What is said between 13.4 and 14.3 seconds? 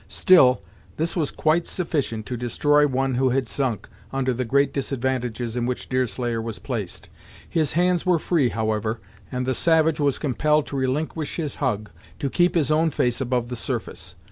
the surface.